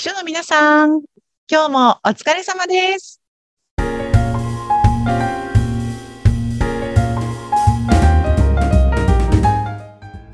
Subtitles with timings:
[0.00, 1.02] 秘書の皆さん、
[1.46, 3.20] 今日もお疲れ様です。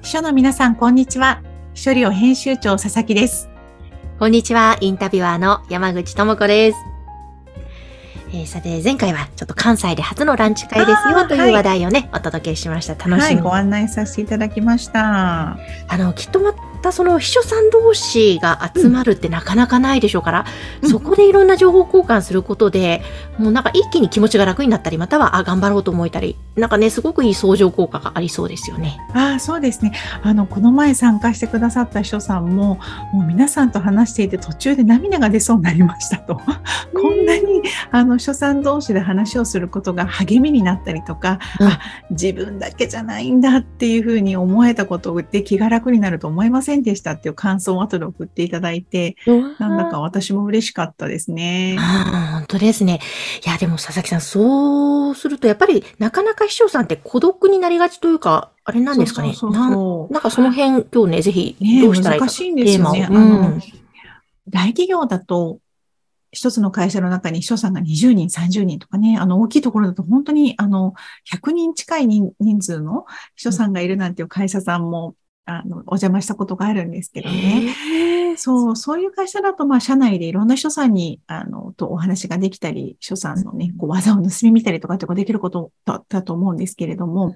[0.03, 1.43] 秘書の皆さん、こんにちは。
[1.75, 3.49] 秘書寮編集長佐々木です。
[4.21, 6.79] こんにちは、インタビュアーの山口智子です。
[8.29, 12.95] えーさて、前回はちょっと関西で初のランチ会ですよという話題をね、お届けしました。
[12.95, 13.41] 楽はい、しみ。
[13.41, 15.57] ご案内させていただきました。
[15.89, 16.55] あの、きっとま
[16.87, 20.45] たその秘書さん同士が集まるってなかなかないでしょうから、
[20.82, 23.03] うんそこでいろんな情報交換することで、
[23.39, 28.99] もうなんか一気に気持ちが楽になったり、または、あ、頑張ろうと思えたり、なんかね、すごくいい相乗効果がありそうですよね。
[29.14, 29.93] ああ、そうですね。
[30.22, 32.78] あの、この前参加してくださった秘書さんも、
[33.12, 36.41] もう皆さんと話していて途中で涙が出そうになりましたと。
[36.95, 49.17] こんなに、あの、秘書さん同士で話をすることが励みになったりとか、うんあ、自分だけじゃないんだっていうふうに思えたことで気が楽になると思いませんでしたっていう感想を後で送っていただいて、
[49.58, 51.77] なんだか私も嬉しかったですね。
[52.33, 53.00] 本当ですね。
[53.45, 59.34] いや、でも佐々木さん、そうすると、やっぱり、なかなか秘書さんって孤独になりがちというか、あれなんですかね。
[59.34, 62.27] そうそうなんかその辺、今日ね、ぜひ、ねどうしたらいいか。
[62.27, 63.08] 難しいんですよね。
[63.11, 63.62] うん
[64.48, 65.58] 大企業だと、
[66.33, 70.95] 一つの会社の中に秘書さんが20人、30人とかね、あの、大きいところだと本当に、あの、
[71.33, 75.14] 100人近い人人数の秘書さんがいるなんていう会社さんも、
[75.47, 77.75] あの、お邪魔したことがあるんですけどね。
[78.36, 87.34] そう、そういう会社だと、まあ、社内でいろんな秘書さんに、あの、とお話ができたり、秘書さんのね、こう、技を盗み見たりとかってこうできることだだと思うんですけれども、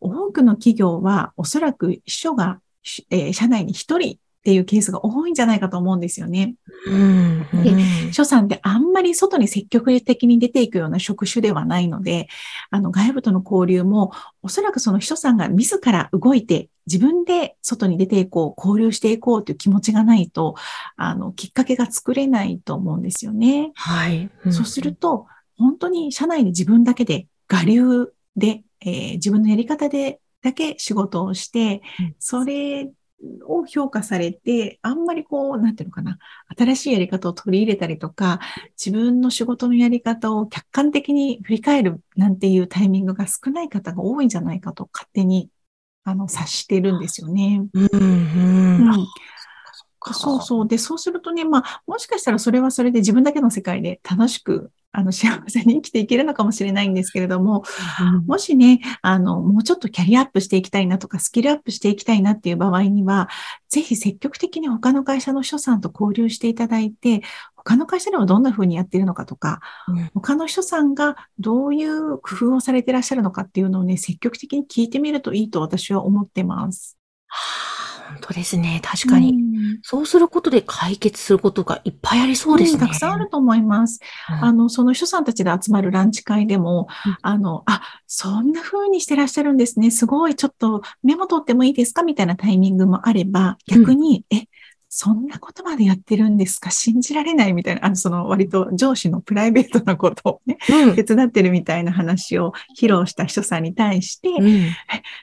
[0.00, 6.54] 多くの企業は、おそらく秘書が、しえー社内に一人っていうケースが多いんじゃないかと思うんですよね。
[6.86, 7.40] うん。
[7.64, 12.28] でうん秘書さんってあんまり外に積極的に出ていくような職種ではないので、
[12.70, 20.54] あの外部との交流も、おそらくその秘書さんが自ら動いて、自分で外に出ていこう、交流していこうという気持ちがないと、
[20.96, 23.72] あの、きっかけが作れないと思うんですよね。
[23.74, 24.30] はい。
[24.50, 25.26] そうすると、
[25.58, 32.92] 本当に社内で自分だけで、我流で、えー自分のやり方でだけ仕事をしてうん、それ
[33.46, 36.18] を評価されて、あんまりこう、なんていうのかな、
[36.56, 38.40] 新しいやり方を取り入れたりとか、
[38.82, 45.50] 自分の仕事のやり方を客観的に振り返るなんていうタイミングが少ない方が多いんじゃないかと勝手に、
[46.04, 47.66] あの、察してるんですよね。
[47.72, 47.88] うん。
[47.92, 48.94] うん。
[48.94, 49.06] うん
[50.14, 50.68] そうそう。
[50.68, 57.64] で、そうするとね、まあ、もしかしたらそれはそれで自分だけの世界で楽しく、あの、幸せに生きていけるのかもしれないんですけれども、
[58.00, 58.26] うん。
[58.26, 63.28] もしね、あの、もうちょっとキャリアアップしていきたいなとか、スキルアップしていきたいなっていう場合には、
[63.68, 67.20] ぜひ積極的に他の会社の秘書さんと交流していただいて、
[67.56, 76.96] 他の会社ではどんな風にやっているのかとか、うん他の秘書さんがどういう工夫をされていらっしゃるのかっていうのをね、積極的に聞いてみるといいと私は思ってます。
[77.26, 77.36] は
[77.72, 77.75] あ
[78.08, 78.80] 本当ですね。
[78.84, 79.30] 確かに。
[79.30, 79.46] うん
[79.82, 82.76] そうすることで解決することがいっぱいありそうですね。
[82.78, 84.00] んたくさんあると思います。
[84.30, 89.90] うんあの、その秘書さんたちで集まるランチ会でも、うんあの、あ、そんな風にしてらっしゃるんですね。
[89.90, 92.02] すごい、ちょっとメモ取ってもいいですか？
[92.04, 94.46] みたいなタイミングもあれば、逆に、え、
[94.98, 96.70] そんなことまでやってるんですか？
[96.70, 100.96] 信じられないみたいな、あの、その割と上司のプライベートなことをね、うん。
[100.96, 104.70] 手伝ってるみたいな話を披露した秘書さんに対して、うん。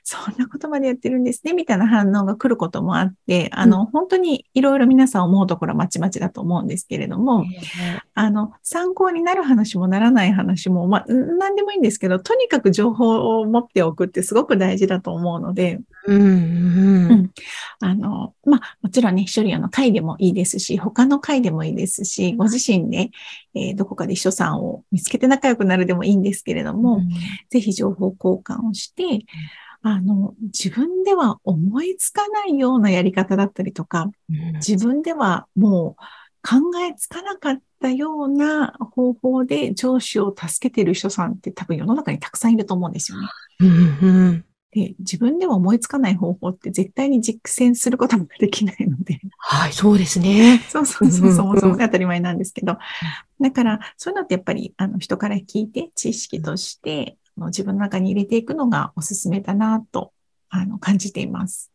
[0.04, 7.44] そんなことまでやってるんですね、みたいな反応が来ることもあって、あの、本当にいろいろ皆さん思うところはまちまちだと思うんですけれども、
[8.16, 16.22] あの、参考になる話もならない話も、まあ、ん何でもいいんですけど、とにかく情報を持っておくってすごく大事だと思うので、うん。
[16.22, 17.12] うん。
[17.12, 17.32] うん
[17.80, 23.10] あの、まあ、もちろんね、秘書寮の会でもいいですし、他の会でもいいですし、ご自身で、
[23.56, 27.02] えーどこかで秘書さんを見つけて仲良くなるでもいいんですけれども、
[27.50, 29.26] ぜひ情報交換をして、
[29.82, 36.04] あの、自分では思いつかないようなやり方だったりとか、うん自分ではもう
[36.44, 43.28] 考えつかなかったような方法で上司を助けてる人さんって多分世の中にたくさんいると思うんですよね。
[43.62, 43.68] うん。
[43.68, 43.72] う
[44.32, 44.46] ん。
[44.72, 49.20] で、自分では思いつかない方法って絶対に実践することもできないので。
[49.38, 50.66] はい、そうですね。
[50.70, 52.78] そうそうそう、うんそもそもね当たり前なんですけど。
[53.40, 60.12] だから、そういうのってやっぱり、あの、人から聞いて、知識として、自分の中に入れていくのがおすすめだなと、
[60.50, 61.73] あの、感じています。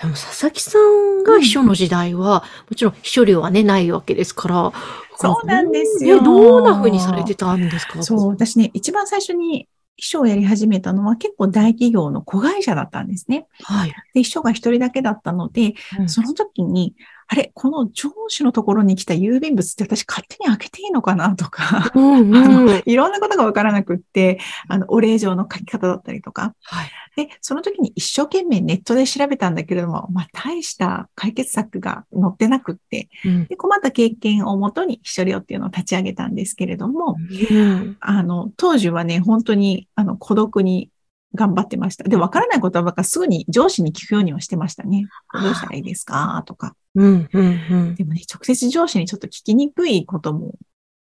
[0.00, 4.72] でも佐々木さんが秘書の時代は、もちろん秘書料はね、ないわけですから。
[5.18, 8.02] そうなんですよねどんな風にされてたんですか？
[8.02, 13.46] そう、私ね、一番最初に秘書をやり始めたのは結構大企業の子会社だったんですね。
[13.62, 13.94] はい。
[14.12, 16.94] で、秘書が一人だけだったので、うんその時に、
[17.28, 22.66] あれ、この上司のところに来た郵便物って私勝手に開けていいのかなとか、うんあうん。
[22.66, 24.38] のいろんなことがわからなくって、
[24.68, 26.90] あの、お礼状の書き方だったりとか、はい。
[27.16, 33.46] で、その時に一生懸命ネットで調べたんだけれども、まあ、大した解決策が載ってなくって、うん。
[33.46, 37.16] で、困った経験をもとに、秘書料っていうのを立ち上げたんですけれども、
[37.50, 37.96] うん。
[38.00, 40.90] あの、当時はね、本当に、あの、孤独に
[41.34, 42.04] 頑張ってました。
[42.04, 45.06] で、わからないことはかすぐに上司に聞くようにはしてましたね。
[45.34, 46.42] どうしたらいいですか？
[46.46, 46.74] とか。
[46.94, 50.54] うんうんうんでもね、直接上司にちょっと聞きにくいことも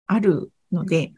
[0.06, 1.12] あるので、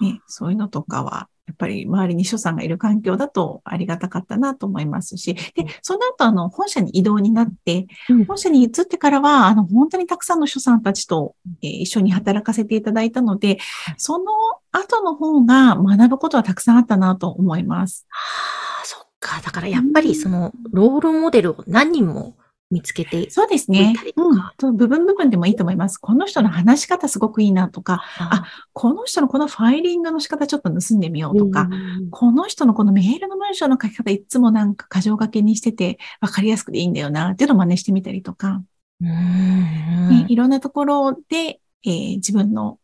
[0.00, 8.24] ね、そういうのとかは、やっぱり周りに秘書さんがいる環境だとありがたかったなと思いますし、で、その後、あの、本社に移動になって、うん。
[8.26, 13.58] 本社に移ってからは、あの、本当にたくさんの秘書さんたちと、えー一緒に働かせていただいたので、
[13.96, 14.24] その
[14.72, 18.06] 後の方が学ぶことはたくさんあったなと思います。
[18.10, 19.40] ああ、そっか。
[19.40, 22.36] だからやっぱりその、ロールモデルを何人も
[22.70, 23.94] 見つけて、そうですね。
[24.16, 24.76] うん。
[24.76, 25.96] 部分部分でもいいと思います。
[25.96, 28.44] この人の話し方すごくいいなとか、あ
[28.74, 38.62] この人のこのファイリングの仕方ちょっと盗んでみようとか、うんこの人のこのメールの文章の書き方いつもなんか箇条書きにしてて分かりやすくていいんだよなっていうのを真似してみたりとか、
[39.00, 39.08] うん。
[39.08, 42.78] ねいろんなところで、えー自分の、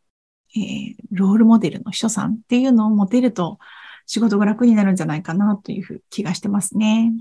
[0.57, 3.59] えーロールモデルの秘書さんっていうのを持てると
[4.07, 7.13] 仕事が楽になるんじゃないかなというふう気がしてますね。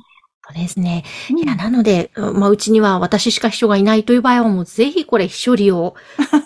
[0.45, 1.03] そうですね。
[1.31, 5.95] うんいや、なので、まあ、うちには私しか秘書がいないという場合は、もうぜひこれ、秘書利を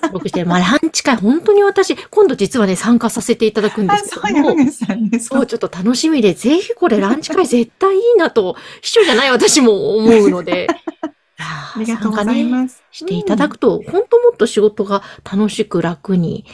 [0.03, 5.19] 登録して、まあ、ランチ会、本当に私、今度実はね、参加させていただくんであ、すけそうどもなん、ですね。
[5.19, 10.67] そう、ちょっと楽しみで、ぜひこれ、ランチ会絶対いいなと、秘書じゃない私も思うので、
[11.39, 12.83] あありがとうございます。
[12.91, 16.45] していただくと、本当もっと仕事が楽しく楽に、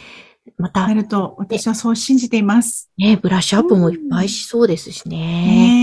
[0.57, 2.89] またな、ると、私はそう信じています。
[2.97, 5.17] ね、ブラッシュアップもいっぱいしそうですしね。
[5.17, 5.82] ねえ。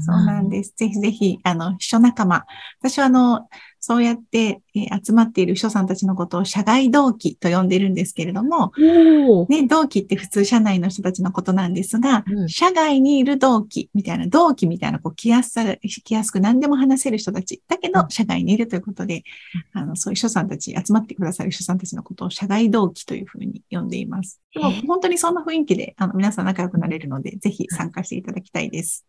[0.00, 0.48] そうなん。
[0.48, 0.74] です。
[0.76, 2.46] ぜひぜひ、あの、秘書仲間。
[2.80, 3.48] 私は、あの、
[3.80, 8.72] そうやって、えー集まっている秘書さんたちのことを社外同期と呼んでるんですけれども、
[9.48, 17.62] ね、同期って普通社内の人たちのことなんですが、うん社外にいる同期みたいな、同期みたいな、こう、来やすさ、来やすく何でも話せる人たち。
[17.68, 19.24] だけどう、ん社外にいるということで、
[19.72, 24.40] あの、そういう秘書さんたち、集まってくださる秘書さんたちのことを社外同期というふうに呼んでいます。
[24.52, 29.04] でも本当にそんな雰囲気で、あの、皆さん仲良くなれるので、ぜひ参加していただきたいです。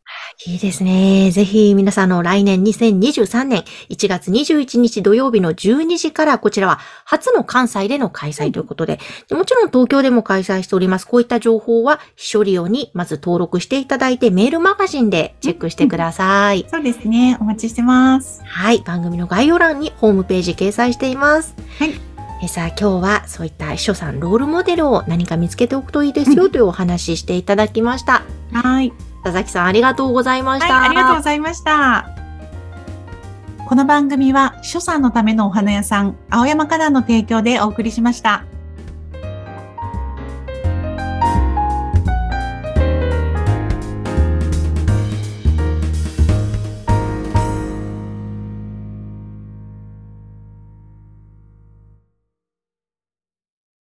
[0.48, 1.32] いいですね。
[1.32, 11.08] ぜひ皆さんの来年2023年1月21日土曜日の12時からこちらは初の関西での開催ということで、でもちろん東京でも開催しております。
[11.08, 16.66] こういった情報は秘書利用にまず登録していただいてメールマガジンでチェックしてください。
[16.70, 17.38] そうですね。
[17.40, 18.42] お待ちしてます。
[18.46, 18.80] はい。
[18.80, 21.56] 番組の概要欄にホームページ掲載しています。
[21.80, 22.16] はい。
[22.44, 28.24] えさあ今日はそういった秘書さんロールモデルを何か見つけておくといいですよというお話ししていただきました。
[28.52, 28.92] はい。
[29.24, 30.74] 佐々木さんありがとうございました。
[30.74, 32.15] はい、ありがとうございました。
[33.68, 38.46] この番組は、秘書さんのためのお花屋さん、青山花壇の提供でお送りしました。